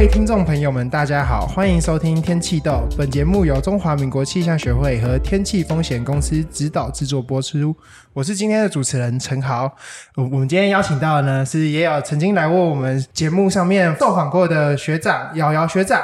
[0.00, 2.88] 位听众朋友们，大家好，欢迎收听《天气豆》。
[2.96, 7.76] 本节目由中华民国气象学会和天气风险公司指导制作播出。
[8.14, 9.70] 我是今天的主持人陈豪。
[10.16, 16.00] 我们今天邀请到的呢，是也有曾经来过我们节目上面受访过的学长瑶瑶学长。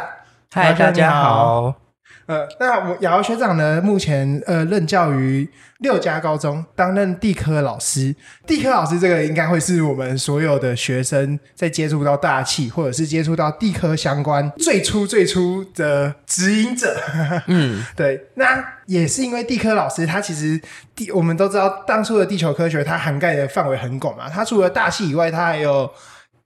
[0.52, 1.85] 嗨，大家好。
[2.26, 5.48] 呃，那我瑶瑶学长呢，目前呃任教于
[5.78, 8.14] 六家高中，担任地科老师。
[8.46, 16.96] 地科老师这个应该会是我们所有的学生在接触到大气或者是接触到地科相关最初最初的指引者。
[17.46, 18.26] 嗯，对。
[18.34, 20.60] 那也是因为地科老师，他其实
[20.96, 25.88] 地我们都知道，当初的地球科学它涵盖的范围很广嘛，它除了大气以外，它还有。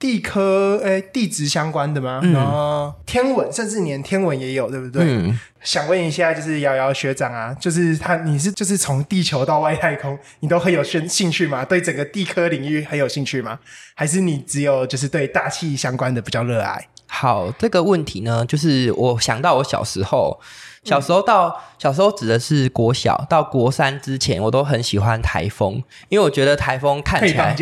[0.01, 2.21] 地科诶、欸，地质相关的吗？
[2.23, 5.05] 嗯、然后天文，甚至连天文也有，对不对？
[5.05, 11.67] 嗯、想问一下，就是瑶瑶学长啊，就是他，你是就是从地球到外太空，你都很有兴兴趣吗？
[11.67, 13.59] 对整个地科领域很有兴趣吗？
[13.95, 16.89] 还是你只有就是对大气相关的比较热爱？
[17.07, 20.41] 好，这个问题呢，就是我想到我小时候，
[20.83, 27.55] 小时候到、嗯、小时候指的是国小到国三之前，我都很喜欢台风，因为我觉得台风看起来。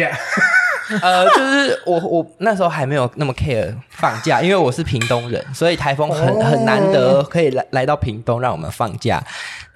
[1.03, 9.23] 呃，就是我我那时候还没有那么 care 放假，因为我是屏东人，所以台风很很难得可以来来到屏东让我们放假。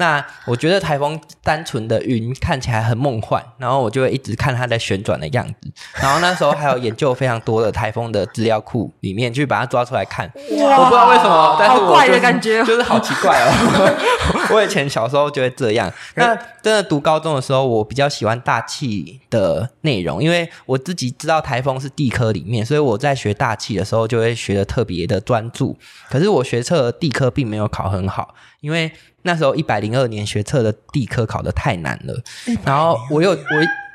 [0.03, 5.71] 那我觉得台风单纯的云看起来很梦幻，然后我就会一直看它在旋转的样子。
[6.01, 10.27] 然后那时候还有研究非常多的台风的资料库里面去把它抓出来看。
[10.59, 14.51] 哇我不知道为什么，但是我、就是、好怪的感觉，就是好奇怪哦。
[14.53, 15.91] 我以前小时候就会这样。
[16.17, 21.13] 那真的读高中的时候，我比较喜欢大气的内容，因为我自己。
[21.23, 25.77] 知道台风是地科里面，所以我在学大气的时候就会学的特别的专注。
[26.11, 28.91] 可是我学测地科并没有考很好，因为
[29.23, 32.23] 那时候一百零二年学测的地科考得太难了。
[32.65, 33.39] 然后我又我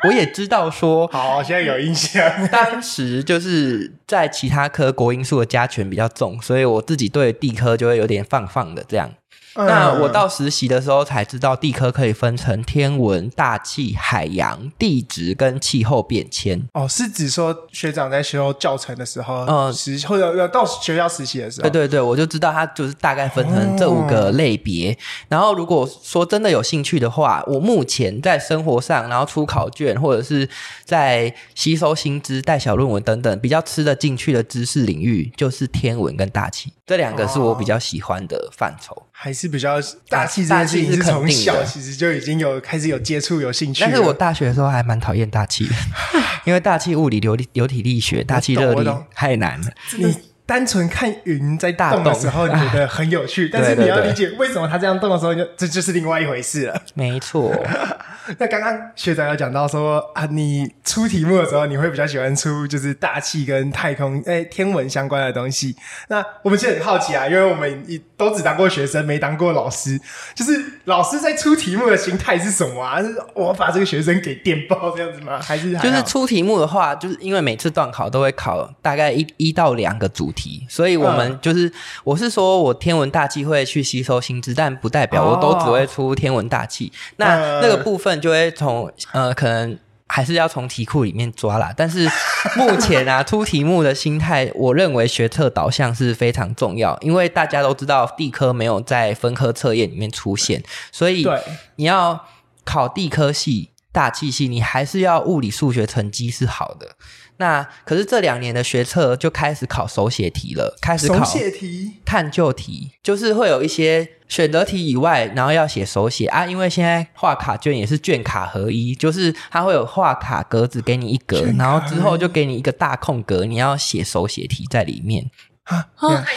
[0.07, 2.23] 我也知道说，好，现在有印象。
[2.51, 9.11] 当时就是在其他科国英数的加权比较重，所以我自己对地科就会有点放放的这样。
[9.57, 16.62] 那我到实习的时候才知道，地科可以分成天文、大气、海洋、地质跟气候变迁。
[16.73, 24.91] 哦，是指说学长在修教程的时候，嗯，实或者要到学校实习的时候，对对对，我就知道它就是大概分成这五个类别。
[24.91, 24.96] 哦、
[25.29, 30.47] 然后如果说真的有兴趣的话，我目前在生活上，然后出考卷或者是
[30.85, 38.94] 在吸收新知、带小论文等等比较吃得进去的知识领域，就是天文跟大气这两个是我比较喜欢的范畴。
[38.96, 39.79] 哦还是比较
[40.09, 45.73] 大气这件事情是从小其实就已经有开始有接触有兴趣，但是我大学的时候还蛮讨厌大气的，
[46.45, 49.67] 因为大气物理流流体力学、大气热力 太难了。
[49.97, 50.16] 你
[50.47, 56.81] 单纯看云在大动的时候，你觉得很有趣， 但是你要理解为什么它这样动的时候，就这就是另外一回事了。
[56.96, 57.53] 没错。
[58.40, 65.75] 那刚刚学长有讲到说啊，你出题目的时候，你会比较喜欢出就是大气跟太空、哎天文相关的东西。
[66.08, 67.85] 那我们其实很好奇啊，因为我们
[68.18, 70.00] 都只当过学生，没当过老师。
[70.35, 73.02] 就是老师在出题目的心态是什么啊？
[73.02, 75.40] 是 我把这个学生给电爆这样子吗？
[75.41, 86.91] 还是还就是出题目的话，就是因为每次段考都会考大概一一到两个主题，所以我们就是、嗯、我是说我天文大气会去吸收新知，但不代表我都只会出天文大气。
[86.93, 88.17] 哦、那那个部分。
[88.17, 89.77] 就会从呃，可能
[90.07, 91.71] 还是要从题库里面抓啦。
[91.77, 92.09] 但是
[92.55, 101.27] 目前啊， 出题目的心态，我认为学测导向是非常重要，因为大家都知道地科没有在分科测验里面出现，所以
[101.75, 102.25] 你要
[102.65, 106.95] 考地科系、大气系，你还是要物理数学成绩是好的。
[107.37, 116.45] 那可是这两年的学测就开始考手写题了，开始考手写题、探究题，就是会有一些选择题以外，然后要写手写啊。
[116.45, 125.29] 因为现在画卡卷也是卷卡合一，就是它会有画卡格子给你一格，然后之后就给你一个大空格，你要写手写题在里面。
[125.63, 125.85] 啊，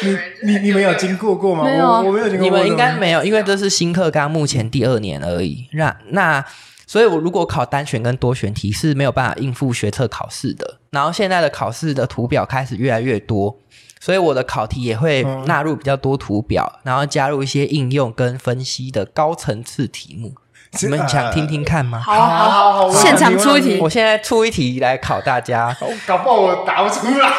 [0.02, 1.64] 你你你们有经过过吗？
[1.64, 2.58] 没有，我我没有经过过。
[2.58, 5.66] 你们应该没有，因为这是新课纲，目前第二年而已。
[5.72, 6.44] 那那。
[6.90, 10.78] 所以，我如果考单选跟多选题是没有办法应付学测考试的。
[10.90, 13.56] 然后，现在的考试的图表开始越来越多，
[14.00, 20.34] 所以我的考题也会纳入比较多图表，嗯、然后加入一些应用跟分析的高层次题目。
[20.82, 22.00] 你们想听听看吗？
[22.00, 23.78] 好好好，好，现场出一题。
[23.80, 25.72] 我现在出一题来考大家，
[26.08, 27.30] 搞不好我答不出来。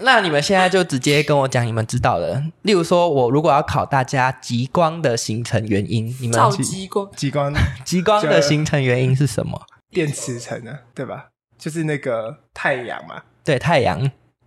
[0.00, 7.52] 那你们现在就直接跟我讲你们知道的，例如说，我如果要考大家极光的形成原因，你们照极光，极光，
[7.84, 9.60] 极光的形成原因是什么？
[9.90, 11.28] 电磁层呢，对吧？
[11.58, 13.98] 就是那个太阳嘛，对，太阳，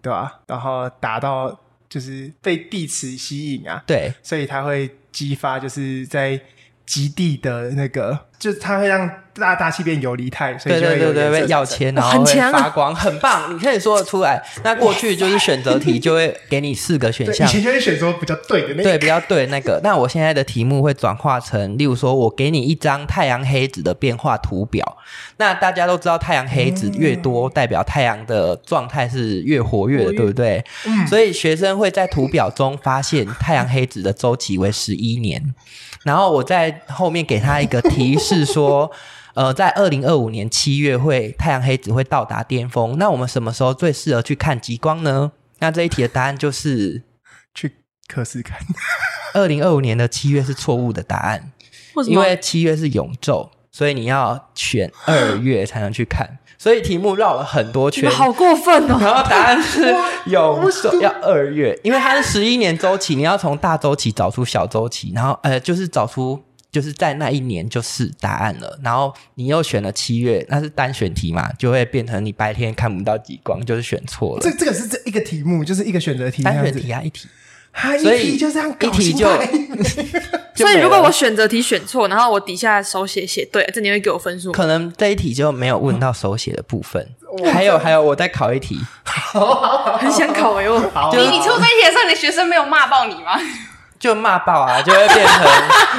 [0.01, 0.39] 对吧？
[0.48, 1.59] 然后达到
[1.89, 6.39] 就是被地磁吸引啊，对，所以它会激发就是在
[6.86, 14.44] 极地的那个就是它会让大大气变游离态，所以就会对对对对，会耀铅，然后会发光，很棒，你可以说得出来。
[14.64, 19.80] 那过去就是选择题，就会给你四个选项， 以前就会选择比较对的那个，对比较对的那个。
[19.84, 24.98] 那我现在的题目会转化成，例如说我给你一张太阳黑子的变化图表。
[25.38, 30.64] 那大家都知道，太阳黑子越多，代表太阳的状态是越活跃的，对不对？
[30.88, 31.06] 嗯。
[31.08, 35.54] 所以学生会在图表中发现太阳黑子的周期为十一年。
[36.04, 38.92] 然后我在后面给他一个提示说，
[39.36, 42.98] 呃，在二零二五年七月会太阳黑子会到达巅峰。
[42.98, 45.31] 那我们什么时候最适合去看极光呢？
[45.60, 47.04] 那这一题的答案就是
[47.54, 47.75] 去
[48.07, 48.57] 科斯看。
[49.33, 51.51] 二零二五年的七月是错误的答案，
[52.07, 56.39] 因为七月是永昼，所以你要选二月才能去看。
[56.57, 58.98] 所以题目绕了很多圈，好过分哦！
[59.01, 59.81] 然后答案是
[60.28, 66.39] 永昼要二月，因为它是十一年周期，你要从大周期找出小周期，然后呃，就是找出
[66.71, 68.79] 就是在那一年就是答案了。
[68.83, 74.41] 然后你又选了七月，那是单选题嘛，就会变成你白天看不到极光，就是选错了。
[74.41, 77.27] 这这个是这一个题目，就是一个选择题，单选题啊，一题。
[78.01, 79.25] 所以就这样搞，一题就。
[80.53, 84.51] 所以如果我选择题选错，然后我底下手写写对，这你会给我分数？
[84.51, 87.07] 可能这一题就没有问到手写的部分。
[87.53, 88.77] 还有还有，我再考一题，
[89.97, 90.77] 很想考哎呦！
[91.15, 93.39] 你你出这一题的时候，你的学生没有骂爆你吗？
[94.01, 95.45] 就骂爆啊，就会变成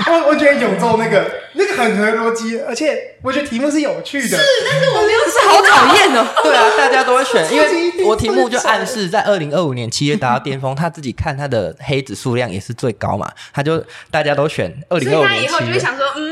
[0.13, 4.37] 我我觉得永昼那个那个很合逻辑，而且我觉得题目是有趣的。
[4.37, 6.27] 是，但是我没有是好讨厌哦。
[6.43, 15.49] 对啊，大家都会选，因为我题目就暗示在二零二五年七月达到巅峰，他自己看他的黑子数量也是最高嘛，他就大家都选二零二五年七月。
[15.49, 16.32] 所以他以后就会想说，嗯，是不是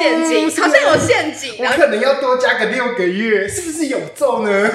[0.00, 0.62] 陷阱？
[0.62, 1.54] 好像有陷阱。
[1.58, 4.70] 我可能要多加个六个月，是不是有咒呢？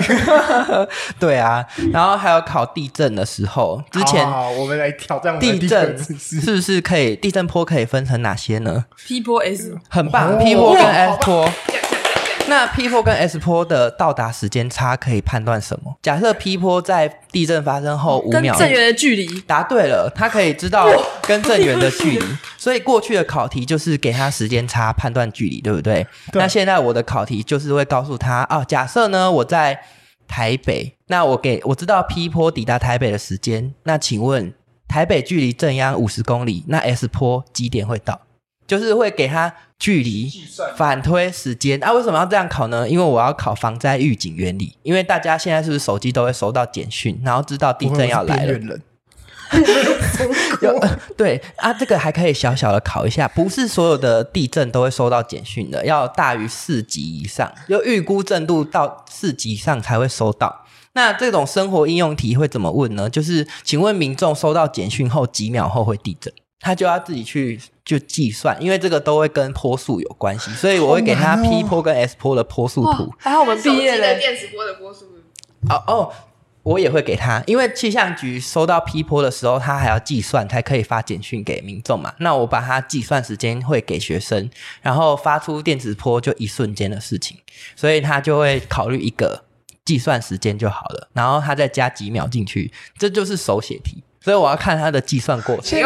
[1.19, 4.23] 对啊，然后还有考地震的时候，之前
[4.57, 5.97] 我们来挑战地震。
[6.19, 11.49] 是不是可以地震波可以分成哪些呢？P 波 S 很棒，P 波跟 S 波。
[12.47, 15.95] 那 P 波跟 S 波的到达时间差可以判断什么？
[16.01, 19.41] 假设 P 波在地震发生后五秒，跟震源的距离。
[19.41, 20.87] 答对了，他可以知道
[21.23, 22.25] 跟震源的距离。
[22.57, 26.05] 所以过去的考题就是给他时间差判断距离，对不对？
[26.31, 26.41] 对。
[26.41, 29.79] 那现在我的考题就是会告诉他啊，假设呢我在
[30.27, 34.53] 台北，那我给我知道 P 波抵达台北的时间，那请问？
[34.87, 38.21] 台北距离正央五十公里，那 S 波几点会到？
[38.67, 40.31] 就是会给他距离
[40.75, 41.91] 反推时间啊？
[41.91, 42.87] 为什么要这样考呢？
[42.87, 44.75] 因为我要考防灾预警原理。
[44.83, 48.77] 因为大家现在是不是手机都会收到简讯，然后知道地震要来了？
[50.61, 50.79] 有
[51.15, 60.65] 对啊，这个还可以小小的考一下，不是所有的地震都会收到简讯的，要大于四级以上，就预估震度到四级以上才会收到。
[60.93, 63.07] 那这种生活应用题会怎么问呢？
[63.07, 66.33] 就是请问民众收到简讯后几秒后会地震？
[66.59, 73.13] 他就要自己去就计算，因为这个都会跟坡速有关系，所以我会给他 P 波跟 S 波的坡速图。
[73.17, 75.05] 还好我们毕业了，电磁波的波速。
[75.69, 76.13] 哦哦，
[76.63, 82.13] 我也会给他，因为气象局收到 P 波的时候，他还要计算才可以发简讯给民众嘛。
[82.19, 84.49] 那我把它计算时间会给学生，
[84.81, 87.37] 然后发出电磁波就一瞬间的事情，
[87.75, 89.43] 所以他就会考虑一个。
[89.85, 95.79] 计算时间就好了，然后他再加几秒进去，这就是手写题，所以我要看他的计算过程。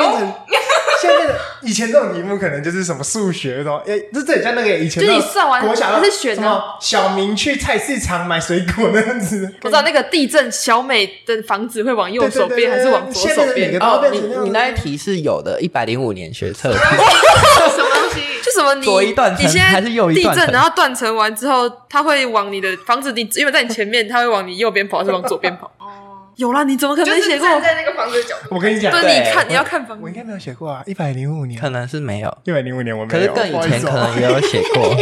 [1.01, 9.53] 现在，的以前这种题目可能就是什么数学什么，哎，这这很像那个以前就你算完国小还是选什么小明去菜市场买水果那样子。
[9.63, 13.77] 我知道那个地震，小美的房子会往右手边还是往左手边？
[13.79, 16.73] 哦，你你那一题是有的，一百零五年学测。
[18.41, 18.85] 就什么你？
[18.85, 20.45] 左一断层还是右一断层？
[20.45, 25.69] 地震，然后断层完之后，它会往你的房子，你因为在你前面，它会往你右边跑，还是往左边跑？
[25.77, 26.08] 哦，
[26.39, 27.47] 有啦，你怎么可能没写过？
[27.47, 28.55] 站在那个房子的角度。
[28.55, 30.03] 我跟你讲，对，你看，你要看房子。
[30.03, 34.95] 我应该没有写过啊，一百零五年可能是没有，一百零五年我没有，可是更以前可能也有写过。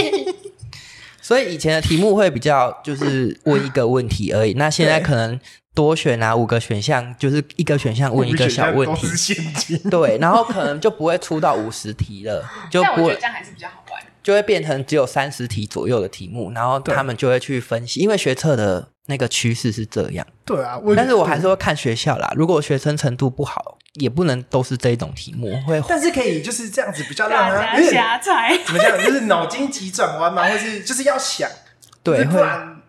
[1.22, 5.40] 所以以前的题目会比较就是问一个问题而已，那现在可能。
[5.78, 9.36] 多选啊，五个选项就是一个选项问一个小问题，
[9.92, 20.26] 对，然后可能就不会出到五十题了， 就不会这样还是比较好玩，就会变成只有三十题左右的题目，然后他们就会去分析，因为学测的那个趋势是这样。
[20.46, 31.50] 对啊，但是我还是会看学校啦，如果学生程度不好，也不能都是这种题目，会，但是可以就是这样子比较让他狭窄，怎么讲，就是脑筋急转弯嘛，或是就是要想，
[32.04, 32.42] 对，会。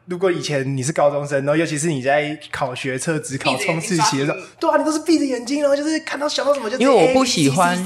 [0.06, 6.78] 如果以前你是高中生，然后尤其是你在考学测、只考冲刺期的时候，对啊，你都是闭着眼睛，然后就是看到想到什么就。
[6.78, 7.76] 因为我不喜欢，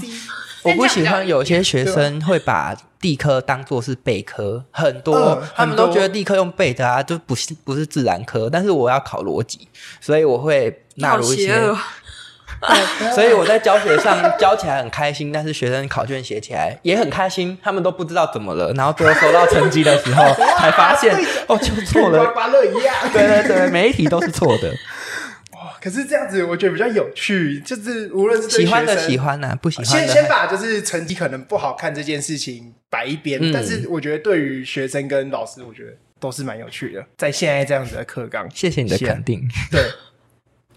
[0.62, 8.49] 我不喜欢有些学生会把地科当做是备科，很多、嗯、他们都觉得地科用背的啊，就不是不是自然科。
[8.50, 9.69] 但是我要考逻辑，
[10.00, 11.54] 所以我会纳入一些。
[13.12, 20.23] 所以我在教学上教起来很开心，但是学生考卷写起来也很开心，他们都不知道怎么了，然后最后收到成绩的时候
[20.59, 21.12] 才发现
[21.49, 24.73] 哦，就错了，刮刮乐一样，对对对，每一题都是错的。
[25.82, 39.42] 可是这样子，我觉得比较有趣，就是无论是喜欢的喜欢呐、啊，不喜欢的先先把就是成绩可能不好看这件事情摆一边，嗯、但是我觉得对于学生跟老师，我觉得都是蛮有趣的，在现在这样子的课纲，谢谢你的肯定。
[39.72, 39.82] 对，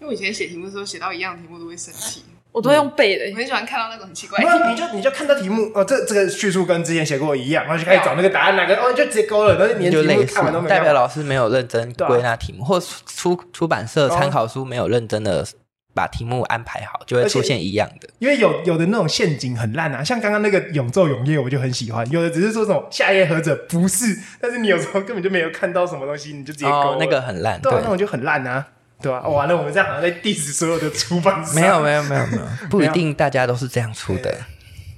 [0.00, 2.24] 为我以前写题目的时候，写到一样题目都会生气。
[2.56, 4.70] 我都用背的、欸，我很喜欢看到那种很奇怪的题目。
[4.70, 10.66] 你就你就看到题目哦，这这个叙述跟之前写过一样，然后就开始找那个答案，哪个哦就直接勾了，然后连题目看完都没。
[10.66, 15.46] 代表老师没有认真归纳题目，啊、或出出版社参考书没有认真的
[15.92, 18.08] 把题目安排好，就会出现一样的。
[18.20, 22.10] 因为有有的那种陷阱很烂啊，像刚刚那个永昼永夜，我就很喜欢。
[22.10, 28.66] 有的只是说什么夏夜何者不是，但是你有时候根本就没有看到什么东西，你就直接勾、哦，那个很烂，对，对那种就很烂啊。
[29.06, 29.28] 对吧、啊？
[29.28, 31.54] 完了，我们这样好像在 diss 所有的出版社。
[31.54, 34.36] 没有，没有，没有，没有， 不一定大家都是这样出的。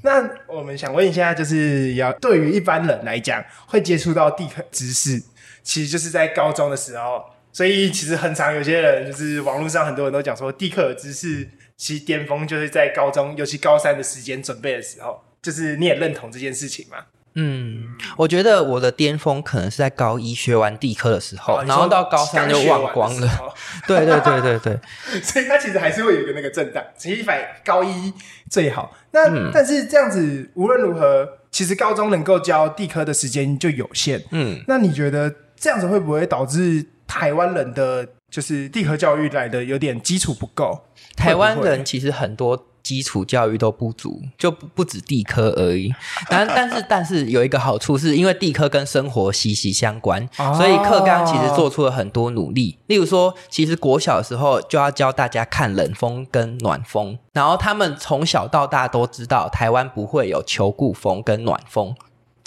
[0.01, 5.23] 那我们想问一下，就是要对于一般人来讲，会接触到地科知识，
[5.63, 7.23] 其实就是在高中的时候。
[7.53, 11.47] 所以其实很常有些人，就是网络上很多人都讲说，地科知识
[11.77, 15.23] 其实巅峰就是在高中，尤其高三的时间准备的时候。
[15.41, 16.97] 就是你也认同这件事情吗？
[17.35, 17.85] 嗯，
[18.17, 23.55] 我觉得我的巅峰可能是在高一学完地科的时候，哦、然后到高三就忘光了。
[23.87, 24.79] 对对对对对，
[25.23, 26.83] 所以它其实还是会有一个那个震荡。
[26.97, 28.13] 其实反高一
[28.51, 28.97] 最好。
[29.13, 34.23] 那、嗯、但是这样子无论如何，其实高中能够教地科的时间就有限。
[34.31, 40.87] 嗯，那你觉得这样子会不会导致台湾人的就是地科教育来的有点基础不够？
[41.17, 42.67] 台湾人其实很多。
[42.89, 45.93] 基础教育都不足，就不不止地科而已。
[46.31, 52.79] 但但是但是有一个好处，是因为地科跟生活息息相关，哦、所以课纲其实做出了很多努力。
[52.87, 61.95] 例如说，其实国小的时候就要教大家看冷风跟暖风，然后他们从小到大都知道台湾不会有求固风跟暖风。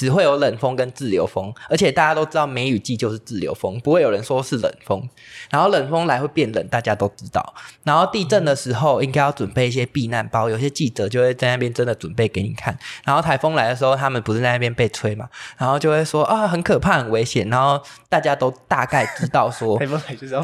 [0.01, 5.07] 只会有冷风跟滞留风，而且大家都知道梅雨季就是滞留风，不会有人说是冷风。
[5.51, 7.53] 然后冷风来会变冷，大家都知道。
[7.83, 12.75] 然后地震的时候应该要准备一些避难包，有些记者就会在那边真的准备给你看。
[13.05, 15.29] 然后台风来的时候，他们不是在那边被吹嘛，
[15.59, 17.47] 然后就会说啊很可怕、很危险。
[17.47, 17.79] 然后
[18.09, 19.79] 大家都大概知道说，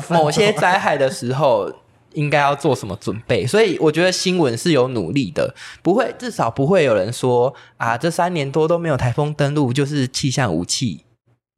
[0.10, 1.74] 某些灾害的时候。
[2.18, 3.46] 应该要做什么准备？
[3.46, 11.06] 所以我觉得新闻是有努力的，不会，至少不会有人说啊，这三年多都没有台风登陆，就是气象武器，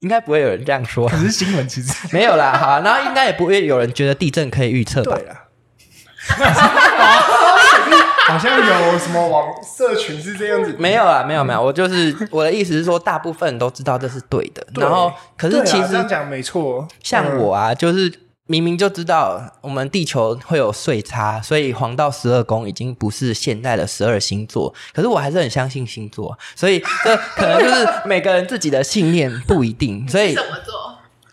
[0.02, 1.08] 应该不会有人这样说。
[1.10, 5.16] 可是新闻其实 没有啦，好，然后应该也不会有人觉得地震可以预测吧？
[5.16, 5.48] 对啦，
[8.28, 10.76] 好像有什么网社群是这样子？
[10.78, 14.62] 没有啦，没有没有，我就是我的意思是说，大部分人都知道这是对的。
[14.76, 18.28] 对然后，可是其实这样讲没错，像我啊，就是。
[18.52, 24.74] 明明就知道我们地球会有岁差，所以黄道十二宫已经不是现代的十二星座。
[24.92, 30.04] 可是我还是很相信星座，所以这可能就是每个人自己的信念不一定。
[30.10, 30.74] 所以什么座？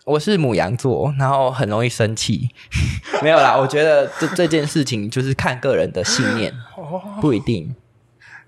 [0.05, 2.51] 我是母羊座，然后很容易生气。
[3.23, 6.53] 没有啦，我觉得这这件事情就是看个人的信念，
[7.19, 7.75] 不一定。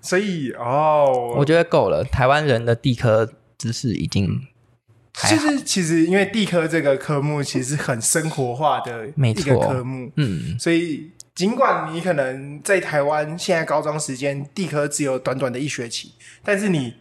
[0.00, 2.04] 所以哦，我觉得够了。
[2.04, 4.46] 台湾人的地科知识已经。
[5.28, 16.12] 就是其实因为地科这个科目其实是很生活化的一个科目，嗯，所以尽管你可能在台湾现在高中时间地科只有短短的一学期，
[16.44, 16.94] 但是你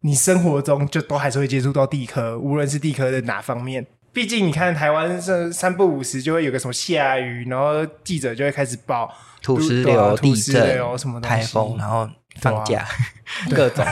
[0.00, 3.86] 你生活中就都还是会接触到地科，无论是地科的哪方面。
[4.12, 12.06] 毕竟你看台湾这三不五时就会有个什么下雨，然后记者就会开始报土石流、地震、什么台风，然后
[12.40, 12.86] 放假
[13.54, 13.84] 各种。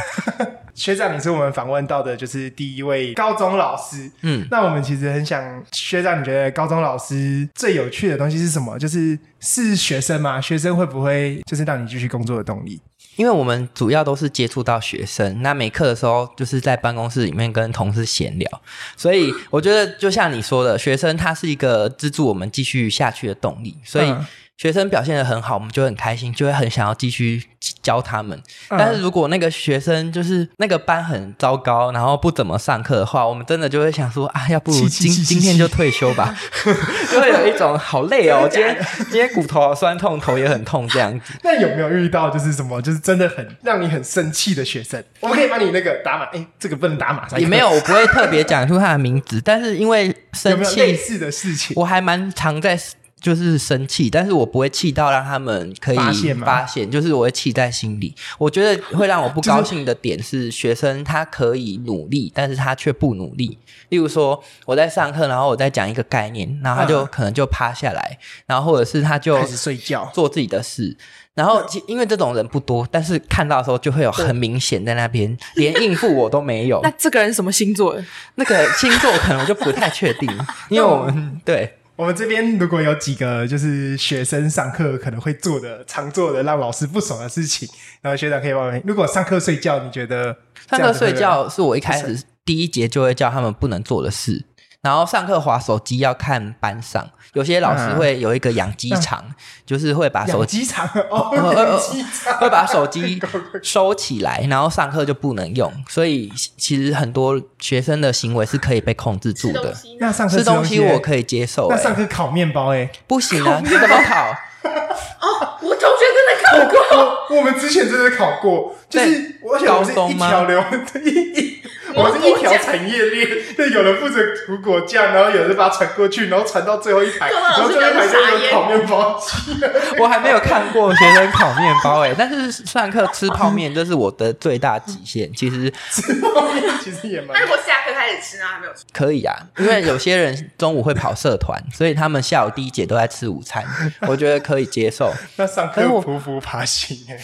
[0.73, 4.11] 学长，你是我们访问到的，就是第一位高中老师。
[4.23, 8.79] 嗯，那我们其实很想，学长，你觉得高中老师最有趣的东西是什么？
[8.79, 10.41] 就是是学生吗？
[10.41, 12.81] 学生会不会就是让你继续工作的动力？
[13.17, 18.63] 因为我们主要都是接触到学生，那没课的时候就是在办公室里面跟同事闲聊，
[18.97, 24.15] 所以我觉得就像你说的，学生他是一个资助我们继续下去的动力，所以。
[24.61, 27.43] 嗯学生表现的很好，我们就很开心，就会很想要继续
[27.83, 28.39] 教他们。
[28.69, 36.37] 但是如果那个学生就是那个班很糟糕，然后不怎么上课的话，我们真的就会想说啊，要不如今今天就退休吧，
[37.11, 41.33] 就会有一种好累哦， 今天今天骨头酸痛，头也很痛这样子。
[41.43, 45.03] 那有没有遇到就是什么，就是真的很让你很生气的学生？
[45.21, 47.27] 我们可以帮你那个打码，哎，这个不能打码。
[47.39, 52.79] 也没有，我不会特别讲出他的名字，但是因为生气类似的事情，我还蛮常在。
[53.21, 58.15] 就是生气，但是我不会气到让他们可以发现发现，就是我会气在心里。
[58.39, 63.59] 我觉得会让我不高兴的点是，学生他可以努力，但是他却不努力。
[63.91, 70.97] 例如说，我在上课，然后我在讲一个概念，然后他就可能就趴下来，然后或者是他就开始睡觉，做自己的事。
[71.35, 76.81] 然后因为这种人不多，但是看到的时候就会有很明显在那边， 连应付我都没有。
[76.83, 77.97] 那这个人什么星座？
[78.37, 80.29] 那个星座可能我就不太确定，
[80.71, 81.77] 因为我们对。
[82.01, 87.69] 我们这边如果有几个就是学生上课可能会做的、常做的让老师不爽的事情，
[88.01, 88.83] 然后学长可以帮我们。
[88.87, 90.35] 如果上课睡觉，你觉得
[90.71, 94.47] 上课睡觉是我一开始第一节就会叫他们不能做的事。
[94.83, 99.35] 然后上课划手机要看班上，有些老师会有一个养鸡场，嗯、
[99.67, 100.89] 就是会把手机场？
[101.11, 102.39] 哦，养鸡场。
[102.39, 103.21] 会把手机
[103.63, 105.71] 收起来，然后上课就不能用。
[105.87, 109.75] 所以其实很多学生的行为是可以被控制住的。
[109.99, 114.31] 那上课吃东西我可以接受，那上课烤面包哎，不行啊， 你怎么烤？
[114.63, 116.97] 哦，我同学真的烤过，
[117.29, 120.59] 我，我们之前真的烤过，就是我想是一条流
[121.05, 121.60] 一一。
[121.97, 129.55] 我是一条产业链，就有人负责涂果酱，然后有人把它传过去，然后传到最后一排，然后最后一排就有烤面包机。
[129.99, 135.33] 我还没有看过学生烤面包诶，但是上课吃泡面这是我的最大极限。
[135.35, 137.29] 其实吃泡面其实也蛮……
[137.35, 138.45] 那如果下课开始吃呢？
[138.47, 138.85] 还没有吃？
[138.93, 143.65] 可以啊，因为有些人中午会跑社团， 所以他们下午第一节都在吃午餐，
[144.03, 145.13] 我觉得可以接受。
[145.37, 147.21] 那上课匍匐爬行诶，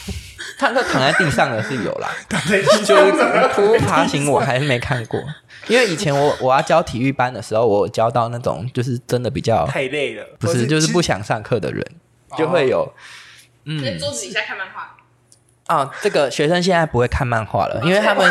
[0.59, 4.59] 上课躺在地上的是有啦， 躺在地上就是匍匐爬行我还。
[4.59, 5.23] 是没看过，
[5.69, 11.85] 因为以前我我要教体育班的时候，我教到那种就是真的比较太累了，不是就是不想上课的人，
[12.39, 12.91] 就会有
[13.65, 14.96] 嗯，在桌子底下看漫画。
[15.67, 18.25] 啊、哦，这个学生现在不会看漫画了，因为他们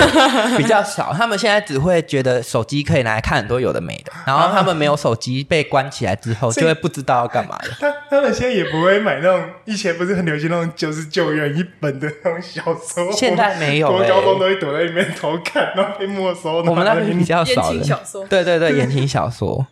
[0.56, 7.76] 比较少，他们现在只会觉得手机可以拿来看很多有的没的，然后他们没有手机被关起来之后，就会不知道要干嘛了。
[7.78, 16.62] 他他们现在也不会买那种以前不是很流行那种九十九元一本的那种小说，现在没有、欸，国高中都会躲在里面偷看，然后被没收。
[16.62, 19.66] 我们那边比较少的，言情小说，对对对，言情小说。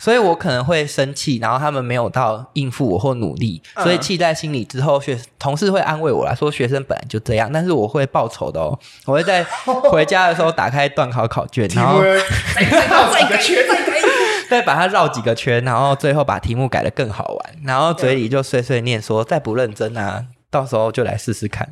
[0.00, 9.44] 所以我可能会生气，然后他们没有到应付我或努力，所以气在心里之后，学同事会安慰我来说，学生本来就这样，但是我会报仇的哦，我会在
[9.92, 13.62] 回家的时候打开段考考卷，然后再绕几个 圈，
[14.48, 21.68] 再把它绕几个圈，然后最后把题目改得更好玩，然后嘴里就碎碎念说：“再不认真啊，到时候就来试试看。”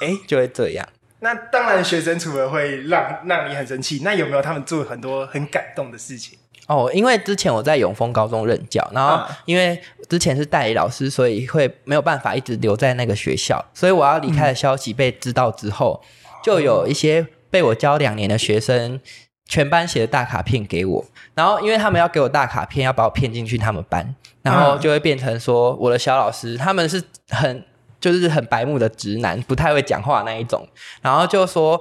[0.00, 0.88] 哎，就会这样。
[1.20, 6.38] 那当然，学生除了会让让你很生气，那有没有他们做很多很感动的事情？
[6.66, 19.00] 哦，因为之前我在永丰高中任教，然后因为之前是代理老师，所以会没有办法一直留在那个学校，所以我要离开的消息被知道之后，嗯、就有一些被我教两年的学生，
[19.46, 27.64] 全班写的大卡片给我，然后因为他们要给我大卡片，要把我骗进去他们班，然后就会变成说我的小老师，他们是很
[28.00, 30.68] 就是很白目的直男，不太会讲话那一种，
[31.00, 31.80] 然后就说。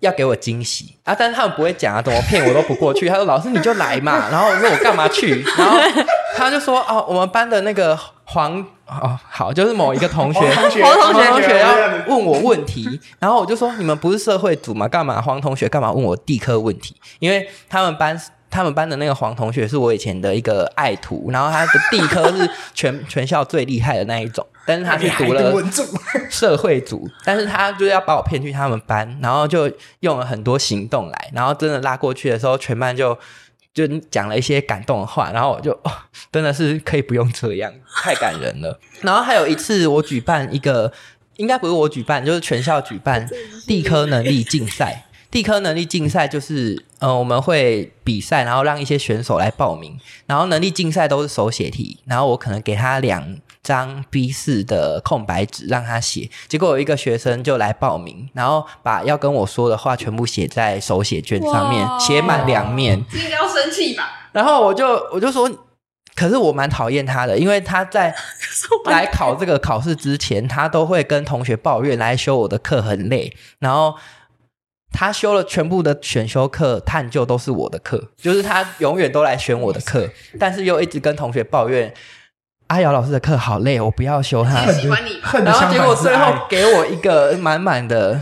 [0.00, 1.14] 要给我惊喜啊！
[1.18, 3.08] 但是他们不会讲啊，怎么骗我都不过去。
[3.08, 5.78] 他说：“老师你就来嘛。”然后我说：“我干嘛去？”然后
[6.36, 11.74] 他就说：“哦，我们班的那个黄哦，好，就是某一个同学，黄同学，黄同学要
[12.08, 14.88] 问我问题。”然后我就说：“你们不是社会组吗？
[14.88, 15.20] 干嘛？
[15.20, 16.96] 黄同学干嘛问我地科问题？
[17.18, 25.54] 因为他们班。”他们班的那个黄同学是我以前的一个爱徒，然后他的地科是全 全校最厉害的那一种，但是他是读了
[26.28, 33.16] 社会组，但是他就是要把我骗去他们班，然后就用了很多行动来，然后真的拉过去的时候，全班就
[33.72, 35.92] 就讲了一些感动的话，然后我就哦，
[36.32, 38.80] 真的是可以不用这样，太感人了。
[39.02, 40.92] 然后还有一次我举办一个，
[41.36, 43.28] 应该不是我举办，就是全校举办
[43.66, 45.06] 地科能力竞赛。
[45.30, 64.30] 地科能力竞赛就是，呃，我们会比赛，然后让一些选手来报名，然后能力竞赛都是手写题，然后我可能给他两张 B 四的空白纸让他写，结果有一个学生就来报名，然后把要跟我说的话全部写在手写卷上面，写满两面，应该要生气吧？
[64.32, 65.48] 然后我就我就说，
[66.16, 68.12] 可是我蛮讨厌他的，因为他在
[68.90, 73.94] 来考这个考试之前，他都会跟同学抱怨来修我的课很累，然后。
[74.92, 81.92] 他修了全部的选修课，探究都是我的课，就是他永远都来选我的课， 但是又一直跟同学抱怨
[82.66, 84.70] 阿瑶老师的课好累，我不要修他。
[84.72, 88.20] 喜欢你， 然后结果最后给我一个满满的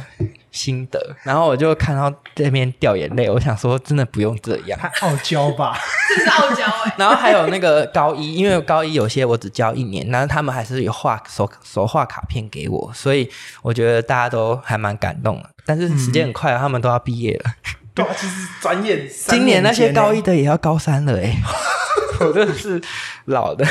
[0.58, 5.78] 心得，然后我就看到这边掉眼泪，我想说真的不用这样，太傲娇吧，
[6.16, 6.94] 这是傲娇哎。
[6.98, 13.30] 然后还有那个高一，因为高一有些我只教一年，但是他们还是有画手手画卡片给我，所以
[13.62, 15.48] 我觉得大家都还蛮感动的。
[15.64, 17.50] 但是时间很快他们都要毕业了。
[17.94, 21.36] 对啊，其实转眼，今年那些高一的也要高三了哎。
[22.20, 22.80] 我真的是
[23.26, 23.64] 老的。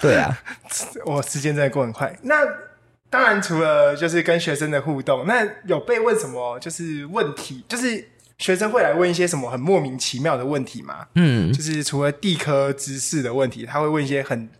[0.00, 0.36] 对啊，
[1.04, 2.12] 我时间真的过很快。
[2.22, 2.36] 那
[3.08, 11.06] 当然，除了就是跟学生的互动，那有被问什么就是问题，就是学生会来问一些什么很莫名其妙的问题吗？
[11.14, 14.50] 嗯，就是除了地科知识的问题，他会问一些很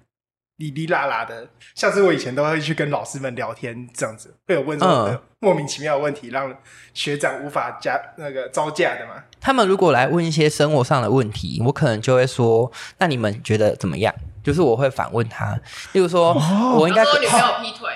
[0.56, 6.56] 哩哩啦啦的，像是我以前都会去跟老师们聊天这样子，会有问什么莫名其妙的问题，让
[6.94, 9.22] 学长无法加那个招架的嘛。
[9.40, 15.60] 他们如果来问一些生活上的问题，我可能就会说：“那你们觉得怎么样？”就是我会反问他，
[15.92, 17.90] 例如说，哦、我应该说女朋友劈腿，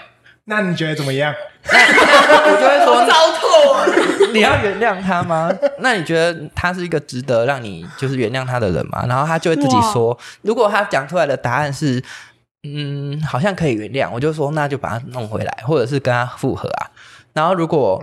[0.50, 1.32] 那你觉得怎么样？
[1.62, 4.30] 我就会说糟透了。
[4.32, 5.48] 你要原谅他吗？
[5.78, 9.04] 那你觉得他是一个值得让你就是原谅他的人吗？
[9.06, 12.02] 然后他就会自己说，如果他讲出来的答案是
[12.64, 16.90] 嗯，好像可以原谅，我就说那就把他弄回来，或者是跟他复合啊。
[17.32, 18.02] 然后如果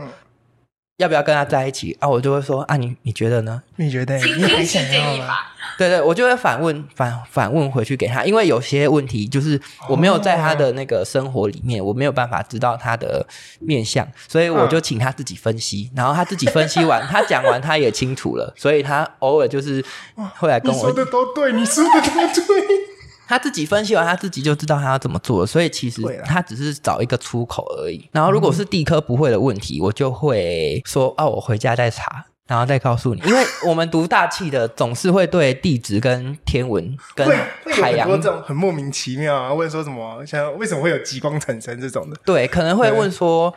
[0.98, 2.10] 要不要跟他在一起啊？
[2.10, 3.62] 我就会说啊，你你觉得呢？
[3.76, 4.18] 你觉得？
[4.18, 5.36] 你还想要吗？
[5.78, 13.24] 对对，我就会反问反反问回去给他，因为有些问题就是我没有在他的那个生活里面，哦、我没有办法知道他的
[13.60, 19.86] 面相，所以我就请他自己分析，嗯、然后他自己分析完， 他讲完他也清楚了，所以他偶尔就是
[20.40, 20.78] 会来跟我。
[20.78, 22.97] 你说的都对，你说的都对。
[23.28, 28.10] 他自己分析完，他自己就知道他要怎么做了，所以其实他只是找一个出口而已。
[28.12, 37.28] 然后如果是地科不会的问题，我就会说：“哦，我回家再查。”然后再告诉你，因为我们读大气的总是会对地质跟天文跟
[37.74, 42.16] 海洋这种很莫名其妙啊，问说什么像为什么会有极光产生这种的？
[42.24, 43.54] 对，可能会问说，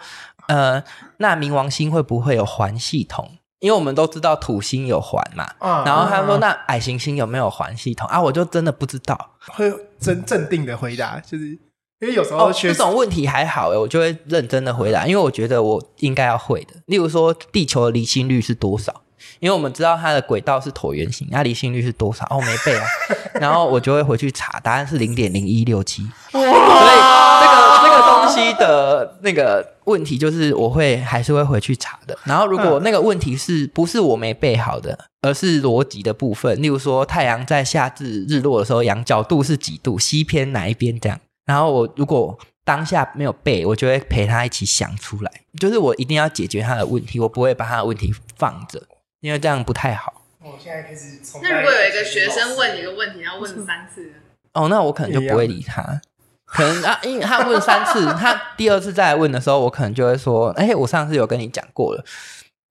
[0.48, 0.82] 呃，
[1.18, 3.30] 那冥王星会不会有环系统？
[3.60, 5.48] 因为我们都知道土星有环嘛。
[5.60, 8.20] 嗯、然后他说，那矮行星有没有环系统啊？
[8.20, 9.36] 我就真的不知道。
[9.38, 11.58] 会真镇定的回答就是。
[12.00, 16.72] 因为有时候学、哦、这种问题还好诶，我就会认真的回答，因为我觉得我应该要会的。
[16.86, 19.02] 例如说，地球的离心率是多少？
[19.38, 22.24] 因为我们知道它的轨道是椭圆形，那离心率是多少？
[22.30, 22.86] 哦，没背啊。
[23.34, 26.02] 然后我就会回去查，答案是零点零一六七。
[26.30, 32.16] 所以这个这个东西的那个问题，就是我会还是会回去查的。
[32.24, 41.18] 然后如果那个问题是不是我没背好的，而是逻辑的部分，例如说太阳在夏至日落的时候，仰角度是几度，西偏哪一边这样。
[41.46, 45.32] 然后我如果当下没有背，我就会陪他一起想出来。
[45.58, 48.80] 就是我一定要解决他的问题，我不会把他的问题放着，
[49.20, 50.22] 因为这样不太好。
[50.42, 54.12] 我现在开始从那如果有一个学生问你一个问题，然后问三次，
[54.54, 56.00] 哦，那我可能就不会理他。
[56.46, 62.04] 可能啊，因为他问三次，他第二次再来问的时候，我可能就会说：“哎，我上次有跟你讲过了。”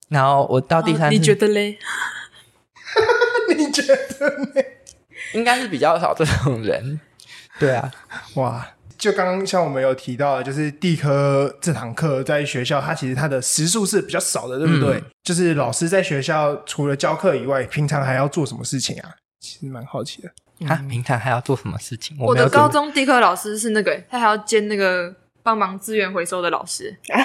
[0.09, 1.77] 然后我到第三次，哦，你觉得嘞？
[3.55, 4.81] 你觉得嘞？
[5.33, 6.99] 应该是比较少这种人。
[7.59, 7.91] 对啊，
[8.35, 8.67] 哇！
[8.99, 14.97] 就刚刚像我们有提到的，就是地科这堂课在学校，它其实它的时数是比较少的，对不对？
[14.97, 19.09] 嗯、就是老师在学校除了教课以外，平常还要做什么事情啊？
[19.39, 20.29] 其实蛮好奇的。
[20.67, 22.17] 啊，平常还要做什么事情？
[22.19, 27.23] 我的高中地科老师是那个，他还要兼那个帮忙资源回收的老师啊。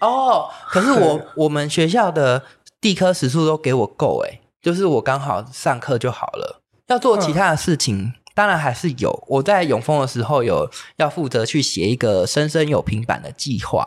[0.00, 2.44] 哦，可是我我们学校的
[2.82, 8.12] 地科时数都给我够诶，就是我刚好上课就好了，要做其他的事情。
[8.38, 13.84] 嗯当然还是有，我在永丰的时候有要负责去写一个生生有平板的计划，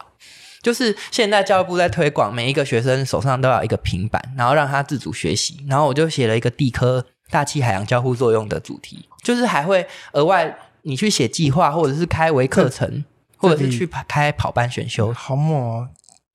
[0.62, 5.66] 就是现在教育部在推广，每一个学生手上都要一个平板，然后让他自主学习。
[5.70, 13.06] 然后我就写了一个地科大气海洋交互作用的主题，就是还会额外你去写计划，或者是开微课程，
[13.38, 15.14] 或者是去开跑班选修。
[15.14, 15.88] 好猛哦，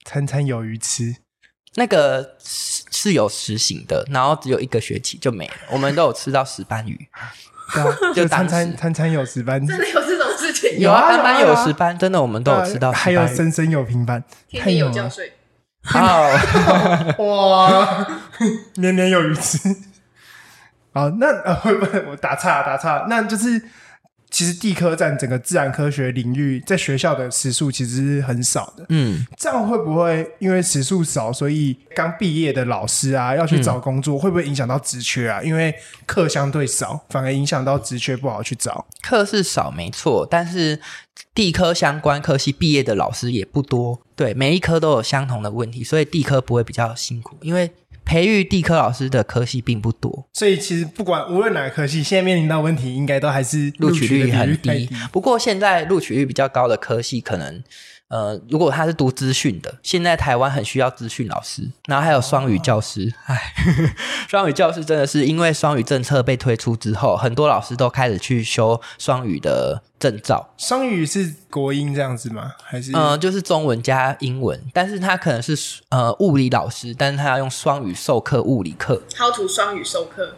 [0.06, 1.16] 餐餐有鱼吃，
[1.74, 7.06] 那个是是有实行的，然后只有一个学期就没了，我们都有吃到石斑鱼。
[7.72, 10.78] 对啊， 就餐餐餐餐有十班，真的有这种事情？
[10.80, 12.92] 有啊，班班有十班，真的我们都有吃到。
[12.92, 15.32] 还有生生有平班，天天有交税。
[15.82, 16.22] 好
[17.22, 18.06] 哇，
[18.74, 19.58] 年年有余吃。
[20.92, 23.62] 好，那呃，不不，我打岔打岔，那就是。
[24.36, 28.84] 其实地科占整个自然科学领域，在学校的时数其实是很少的。
[28.90, 35.42] 嗯，这样会不会因为时数少，所以刚毕业的老师啊要去找工作，嗯、会不会影响到职缺啊？
[35.42, 38.84] 因为课相对少，反而影响到职缺不好去找。
[39.00, 40.78] 课是少没错，但是
[41.34, 43.98] 地科相关科系毕业的老师也不多。
[44.14, 47.70] 对，每一科都有相同的问题，所以地科不会比较辛苦，因为。
[48.06, 54.88] 培育地科老师的科系并不多，所以其实不管无论哪个科系，现在面临到问题，应该都还是录取率很低。
[55.10, 57.60] 不过现在录取率比较高的科系，可能
[58.08, 63.12] 呃，如果他是读资讯的，现在台湾很需要资讯老师，然后还有双语教师。
[63.26, 63.90] 哎、哦，
[64.28, 69.82] 双语教师真的是因为双语政策被推出之后，很多老师都开始去修双语的。
[69.98, 72.52] 证照，双语是国音这样子吗？
[72.62, 75.56] 还是呃，就是中文加英文，但是他可能是
[75.88, 79.00] 呃物理老师，但是他要用双语授课物理课。
[79.16, 80.36] How to 双语授课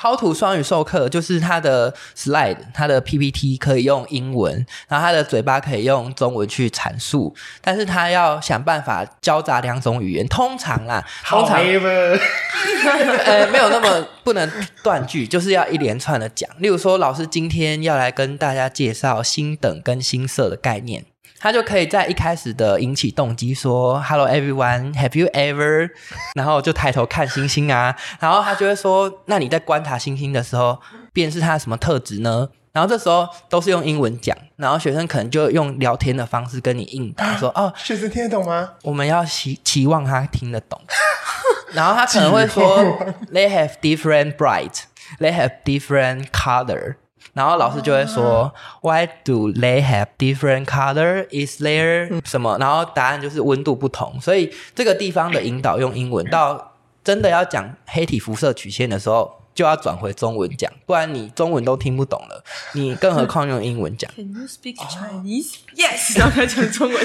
[0.00, 10.24] How to 双语授课就是他的 slide，他的 PPT 可以用英文，然后他的嘴巴可以用中文去阐述，但是他要想办法交杂两种语言。
[10.28, 11.58] 通常啦，通常
[13.24, 14.48] 呃没有那么不能
[14.84, 16.48] 断句，就是要一连串的讲。
[16.58, 21.04] 例如说，老师今天要来跟大家介绍新等跟新色的概念。
[21.40, 25.88] 他就可以在一开始的引起动机说 “Hello everyone, have you ever？”
[26.34, 30.78] 然后就抬头看星星啊，然后他就会说：“那你在观察星星的时候，
[31.12, 40.80] 便是它什么特质呢？”然后这时候都是用英文讲，然后学生可能就用聊天的方式跟你应答 说：“哦，学生听得懂吗？”我们要期期望他听得懂，
[41.72, 42.78] 然后他可能会说：
[43.32, 44.82] “They have different bright,
[45.18, 46.96] they have different color。”
[47.32, 51.26] 然后老师就会说，Why do they have different color?
[51.30, 52.58] Is there 什么？
[52.58, 54.20] 然后答案就是温度不同。
[54.20, 65.56] 所以这个地方的引导用英文，到真的要讲黑体辐射曲线的时候，就要转回中文讲，不然你中文都听不懂了，你更何况用英文讲？Can you speak Chinese?
[65.76, 67.04] Yes，然后开始讲中文。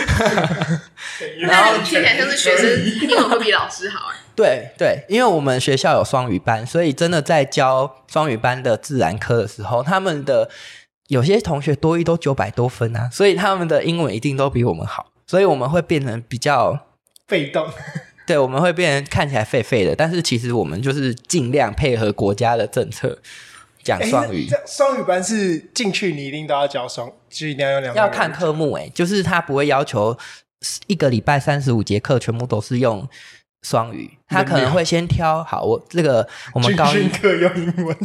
[1.39, 2.69] 然后听起来像是学生
[3.01, 4.17] 英文会比老师好哎。
[4.35, 10.49] 对对，因为我们学校有双语班，所以真的在教双语班的自然科的时候，他们的
[11.07, 16.87] 有些同学多一都九百多分啊，所以他们的英文一定都比我们好，所以我们会变成比较
[17.27, 17.69] 被动。
[18.25, 23.19] 对，我们会变成看起来废废的，但是其实我们就是尽量配合国家的政策
[23.83, 24.47] 讲双语。
[24.49, 27.95] 这双语班是进去你一定都要教双，就一定要用两。
[27.95, 30.17] 要看科目诶，就是他不会要求
[30.87, 33.07] 一个礼拜三十五节课全部都是用。
[33.63, 37.97] 双语，他可能会先挑好我这个我们高一课用英文，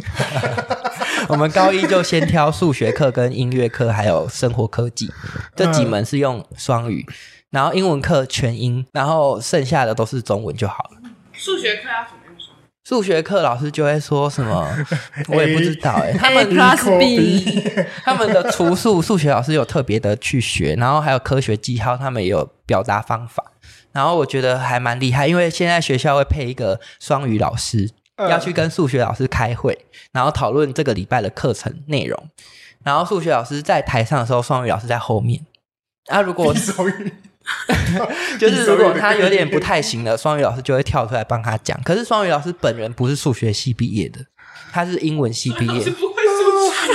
[1.29, 5.11] 我们高一就先挑数学课跟音乐课还有生活科技
[5.55, 7.05] 这几门是用双语，
[7.51, 11.09] 然后英文课全英，然后剩下的都是中文就好了。
[11.33, 12.61] 数学课要怎么用双语？
[12.85, 14.67] 数学课老师就会说什么，
[15.27, 16.17] 我也不知道哎、欸。
[16.17, 17.61] 他们 plus B，
[18.03, 23.43] 他们的除数数学老师有特别的去学，然后还有科学记号，他们也有表达方法。
[23.91, 32.29] 然后我觉得还蛮厉害，因为现在学校会配一个双语老师，要去跟数学老师开会，然后讨论这个礼拜的课程内容。
[32.83, 35.45] 然后数学老师在台上的时候，双语老师在后面。
[36.07, 36.53] 啊，如果
[38.39, 41.81] 就是如果他有点不太行了，双语老师就会跳出来帮他讲。
[41.83, 44.19] 可是双语老师本人不是数学系毕业的，
[44.71, 45.83] 他是英文系毕业。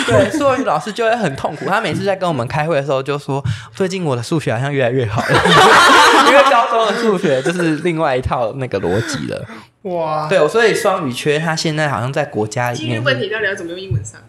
[0.07, 1.67] 对，数学老师就会很痛苦。
[1.67, 3.43] 他每次在跟我们开会的时候，就说
[3.75, 5.29] ：“最近我的数学好像越来越好了，
[6.29, 9.47] 因为高中的数学就是另外一套那个逻辑了。”
[9.83, 12.89] 哇，对，所以双语缺，他现在好像在国家里面。
[12.89, 14.21] 今日问题到底要怎么用英文上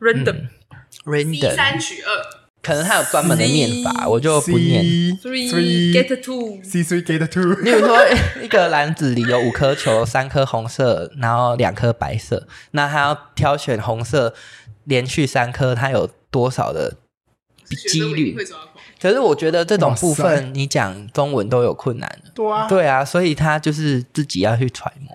[0.00, 2.41] ？Random，Random，三取二。
[2.62, 4.84] 可能他有专门的念法，我就不念。
[5.20, 7.54] Three get two，C three get two。
[7.60, 7.98] 例如说，
[8.40, 14.32] 一个篮子里有五颗球，三颗红色，然后两颗白色，那他要挑选红色，
[14.84, 16.94] 连续三颗，他有多少的
[17.76, 18.36] 几率？
[19.00, 22.20] 可是我觉得这种部分你讲中文都有困难。
[22.34, 25.12] 对啊，对啊，所以他就是自己要去揣摩。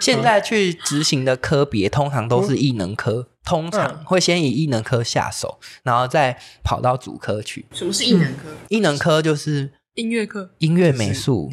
[0.00, 3.26] 现在去执行的科别通常都是艺能科。
[3.44, 7.66] 通常会先以艺能科下手，然后再跑到主科去。
[7.72, 8.48] 什么是艺能科？
[8.68, 11.50] 艺能科就是音乐课、音乐美术。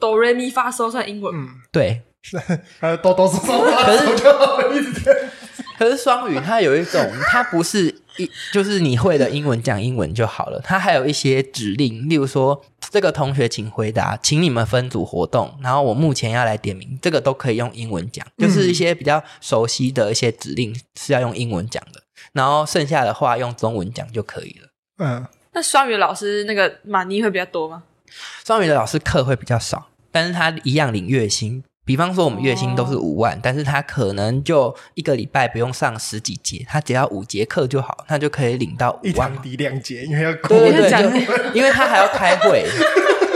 [0.00, 1.32] 哆来咪发嗦算英文。
[1.32, 2.02] 嗯，对。
[2.80, 3.60] 还有哆哆嗦嗦。
[3.84, 3.92] 可
[4.82, 5.30] 是，
[5.80, 7.00] 可是双语它有一种，
[7.32, 7.86] 它不是
[8.18, 10.60] 一，就是你会的英文讲英文就好了。
[10.62, 12.62] 它还有一些指令，例如说。
[12.90, 24.68] 这个同学请回答，请你们分组活动，然后我目前要来点名，这个都可以用英文讲，就是一些比较熟悉的一些指令是要用英文讲的，然后剩下的话用中文讲就可以了。
[24.98, 27.84] 嗯，那双语老师那个马尼会比较多吗？
[28.44, 31.62] 双语的老师课会比较少，但是他一样领月薪。
[31.90, 39.10] 比方说，我们月薪都是五万，哦，但是他可能就一个礼拜不用上十几节，他只要五节课就好，他就可以领到五万。
[39.10, 42.64] 一堂抵两节，因为要对对对， 因为他还要开会。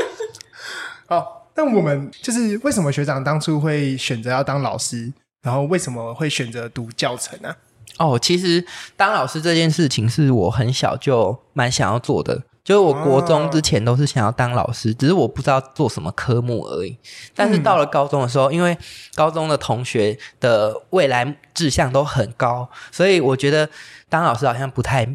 [1.08, 5.12] 好，那我们就是为什么学长当初会选择要当老师，
[5.42, 7.56] 然后为什么会选择读教程呢？
[7.98, 8.64] 哦，其实
[8.96, 12.42] 当老师这件事情是我很小就蛮想要做的。
[12.64, 16.98] 就是我国中之前都是想要当老师，只是我不知道做什么科目而已。
[17.34, 18.76] 但是到了高中的时候，因为
[19.14, 23.68] 高中的同学的未来志向都很高，所以我觉得
[24.08, 25.06] 当老师好像不太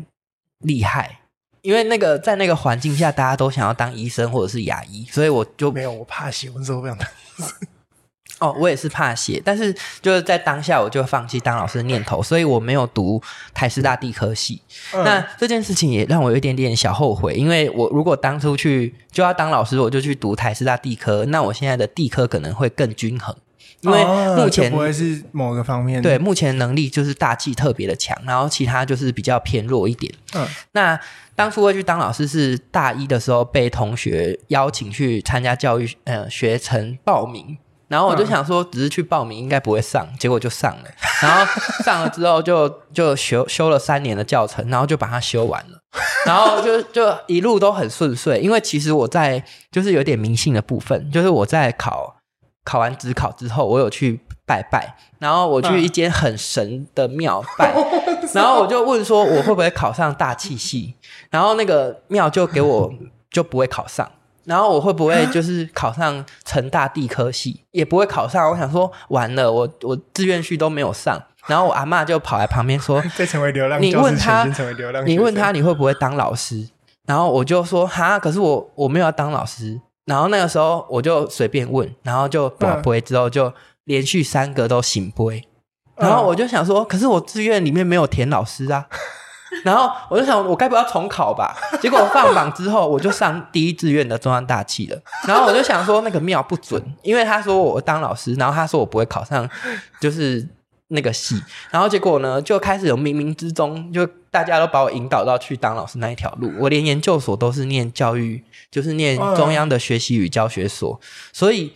[0.59, 1.21] 厉害。
[1.61, 7.51] 因为那个在那个环境下，大家都想要当医生或者是牙医，所以我就没有，我怕写文字，我不想当医生。
[8.39, 13.21] 哦，我也是怕写，但是就是在当下我就放弃当老师的念头，所以我没有读
[13.53, 14.61] 台师大地科系。
[14.93, 15.03] 嗯。
[15.03, 23.35] 那这件事情也让我有一点点小后悔，因为我如果当初去就要当老师，我就去读台师大地科，那我现在的地科可能会更均衡。
[23.81, 24.03] 因为
[24.35, 26.01] 目前、哦、不会是某个方面。
[26.01, 30.13] 对，目前能力就是大气特别的强，然后其他就是比较偏弱一点。
[30.35, 30.99] 嗯，那
[31.33, 37.57] 当初会去当老师是大一的时候被同学邀请去参加教育呃学程报名。
[37.89, 40.83] 然后我就想说，只是去报名应该不会上，结果就上了。
[41.21, 41.45] 然后
[41.83, 45.79] 上了之后就，就就修修了三年的教程，然后就把它修完了。
[46.25, 52.15] 然后就就一路都很顺遂，因为其实我在就是有点迷信的部分，就是我在考
[52.63, 57.73] 考完职考之后，我有去拜拜，然后我去一间很神的庙拜，
[58.35, 60.93] 然后我就问说，我会不会考上大气系？
[61.31, 62.93] 然后那个庙就给我
[63.31, 64.11] 就不会考上。
[64.49, 68.49] 然后我会不会 就是考上成大地科系，也不会考上。
[68.49, 71.21] 我想说完了，我我志愿序都没有上。
[71.45, 74.43] 然后我阿嬷就跑来旁边说：“再成为流浪，你问他，
[75.05, 76.67] 你问他你会不会当老师？”
[77.05, 83.53] 然后我就说：“哈，可是我我没有要当老师。”然后那个时候我就随便问，然后就不会之后就
[83.85, 85.43] 连续三个都圣杯。
[85.95, 88.87] 然后我就想说：“可是我志愿里面没有填老师啊。”
[89.65, 91.55] 然后我就想，我该不要重考吧？
[91.81, 95.01] 结果放榜之后，我就上第一志愿的中央大气了。
[95.27, 99.49] 然后我就想说，那个庙不准，因为他说我当老师，然后他说我不会考上，
[99.99, 100.47] 就是
[100.89, 101.41] 那个系。
[101.71, 106.51] 然后结果呢，就开始有冥冥之中，就大家都把我引导到去当老师那一条路。
[106.59, 110.99] 我连研究所都是念教育，就是念中央的学习与教学所，
[111.33, 111.73] 所以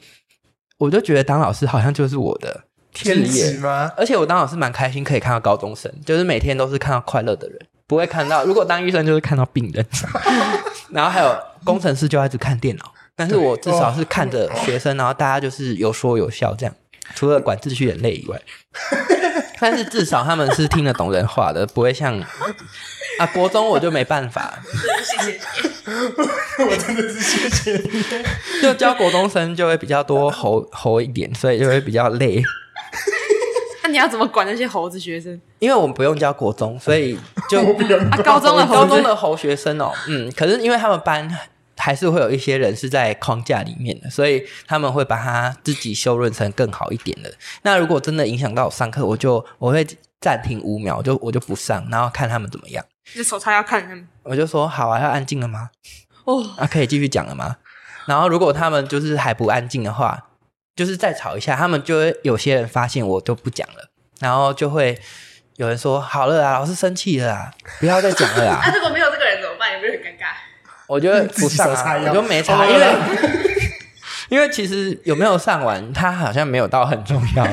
[0.77, 2.65] 我就觉得当老师好像就是我的。
[2.93, 3.91] 天职吗？
[3.97, 8.43] 而且我当老师蛮开心，可以看到高中生，就是每天都是看到快乐的人，不会看到。
[8.45, 9.85] 如果当医生就是看到病人，
[10.91, 16.75] 然后还有工程师就一直看电脑，但是我至少是看着学生，然后大家就是有说有笑这样。
[17.15, 18.41] 除了管秩序很累以外，
[19.59, 22.17] 但是至少他们是听得懂人话的，不会像
[23.19, 24.57] 啊国中我就没办法。
[25.03, 25.39] 谢谢你，
[26.65, 28.03] 我真的是谢谢你。
[28.61, 32.41] 就教国中生就会比较多吼吼一点，所以就会比较累。
[33.85, 35.39] 那你要怎么管那些猴子学生？
[35.59, 37.19] 因为我们不用教国中，所以
[37.49, 41.29] 就啊，高中的高中的猴学生哦，嗯，可是因为他们班
[41.77, 47.29] 还是会有一些人是在框架里面的，所以他们会把他自己修润成更好一点的。
[47.63, 49.85] 那如果真的影响到我上课，我就我会
[50.21, 52.85] 暂停五秒，就我就不上，然后看他们怎么样。
[53.15, 55.69] 你手叉要看他们，我就说好啊，要安静了吗？
[56.23, 57.57] 哦，啊，可以继续讲了吗？
[58.05, 60.29] 然后如果他们就是还不安静的话。
[60.75, 64.99] 就是再吵一下，他们就会有些人发现我都不讲了，然后就会
[65.57, 69.73] 有人说：“好了啊，老师生气了啊，不要再讲了啊。”那如果没有这个人怎么办？
[69.73, 70.33] 有没有很尴尬？
[70.87, 72.95] 我觉得不上啊，我就没差，因为
[74.29, 77.47] 因为其实有没有上完，他好像没有到很重要。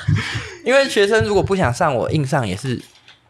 [0.64, 2.78] 因为学生如果不想上，我硬上也是，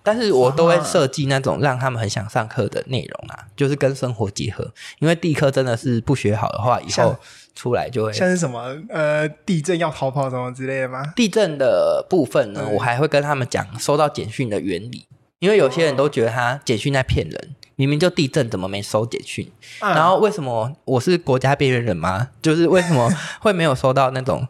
[0.02, 4.72] 但是我都会设计那种让他们很想上课的内容啊，就是跟生活结合。
[4.98, 7.16] 因为地科真的是不学好的话，以后。
[7.58, 11.02] 出来就会像是什么呃地震要逃跑什么之类的吗？
[11.16, 15.08] 地震的部分呢，我还会跟他们讲收到简讯的原理，
[15.40, 19.50] 因为有些人都觉得他简讯在骗人，明明就地震怎么没收简讯？
[19.80, 22.28] 嗯、然后为什么我是国家边缘人吗？
[22.40, 23.10] 就是为什么
[23.42, 24.46] 会没有收到那种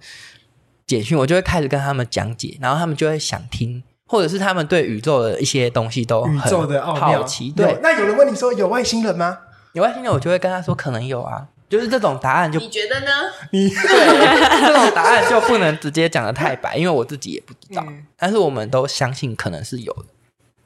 [0.87, 1.17] 简讯？
[1.17, 7.51] 我就会开始跟他们讲解，然后他们就会想听，或者是他们对宇宙的一些东西都很宇宙的奥妙好奇。
[7.53, 9.39] 对，那有人问你说有外星人吗？
[9.73, 11.49] 有外星人，我就会跟他说可能有啊。
[11.69, 13.11] 就是这种答案就，你觉得呢？
[13.51, 17.85] 你 对这种答案就不能直接讲的太白，因为我自己也不知道。
[17.87, 20.07] 嗯、但是我们都相信可能是有的，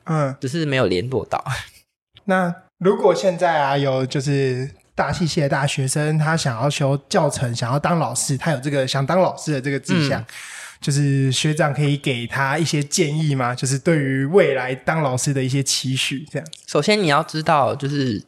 [0.04, 1.44] 嗯，只是没有联络到。
[2.26, 10.26] 那如果现在啊，有就是大气系的大学生，他想要修教程，想要当老师，他有这个想当老师的这个志向，嗯、
[10.80, 13.52] 就是学长可以给他一些建议吗？
[13.56, 16.48] 就是对于未来当老师的一些期许，这样。
[16.68, 18.22] 首先你要知道，就是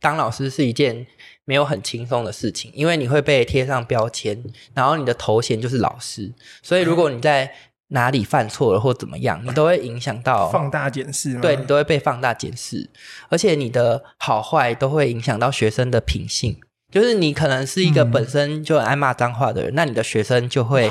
[0.00, 1.06] 当老师是一件。
[1.44, 7.52] 没有很轻松的事情，因为你会被贴上标签，然后你的头衔就是老师，所以如果你在
[7.88, 12.88] 哪里犯错了或怎么样，你都会影响到放大检视，对，你都会被放大检视，
[13.28, 16.58] 而且你的好坏都会影响到学生的品性。
[16.90, 20.88] 就是你可能是一个本身就爱骂脏话的人，嗯、那你的学生就会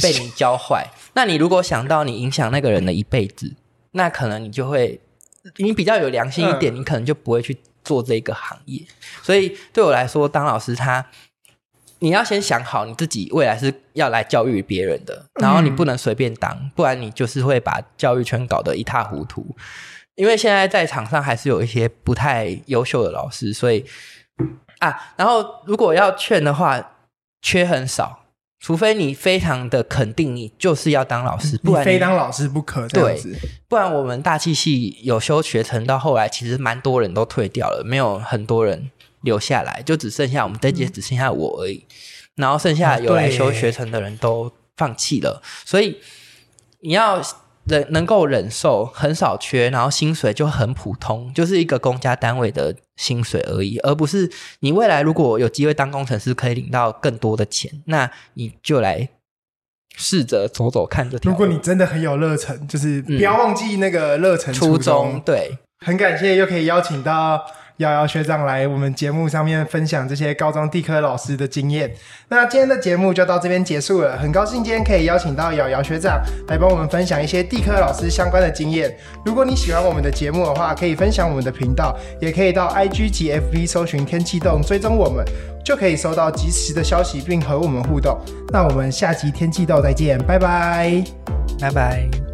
[0.00, 0.86] 被你教坏。
[1.14, 3.52] 那你如果想到你影响那个人的一辈子，
[3.90, 5.00] 那可能你就会，
[5.56, 7.58] 你比较有良心一点，嗯、你可能就不会去。
[7.84, 8.84] 做这个行业，
[9.22, 11.04] 所以对我来说，当老师他，
[11.98, 19.54] 你要先想好你自己未来是要来教育别人的，然后你不能随便当，不然你就是会把教育圈搞得一塌糊涂。
[20.14, 23.84] 因为现在在场上还是有一些不太优秀的老师，所以
[24.78, 26.96] 啊，然后如果要劝的话，
[27.40, 28.21] 缺很少。
[28.62, 32.86] 除非你非常的肯定，你就是要当老师，不然非当老师不可。
[32.88, 33.20] 对，
[33.66, 38.88] 不然我们大气系有修学程，到后来其实蛮多人都退掉了，没有很多人
[39.22, 41.74] 留下来，就只剩下我们这届只剩下我而已。
[41.74, 41.94] 嗯、
[42.36, 45.42] 然后剩下有来修学程的人都放弃了。
[45.64, 45.98] 所以
[46.82, 47.20] 你要
[47.64, 59.08] 忍能够忍受很少缺，然后薪水就很普通，就是一个公家单位的薪水而已，而不是你未来如果有机会当工程师，可以领到更多的钱，那你就来
[59.96, 61.30] 试着走走看这条。
[61.30, 64.76] 如果你真的很有热忱，就是不要忘记那个热忱初衷。
[64.76, 67.44] 初衷对，很感谢又可以邀请到。
[67.78, 71.90] 瑶瑶学长来我们节目上面分享这些高中地科老师的经验。
[72.28, 74.16] 那今天的节目就到这边结束了。
[74.18, 78.94] 很高兴今天可以邀请到瑶瑶学长来帮我们分享一些地科老师相关的经验。
[79.24, 85.24] 如果你喜欢我们的节目的话，可以分享我们的频道，也可以到 IG 及 FB 搜寻天气动，追踪我们，
[85.64, 88.18] 就可以收到及时的消息，并和我们互动。
[88.52, 91.02] 那我们下集天气动再见，拜拜，
[91.60, 92.31] 拜拜。